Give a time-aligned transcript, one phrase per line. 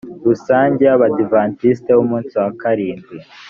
[0.25, 3.17] rusange y abadiventisiti b umunsi wa karindwi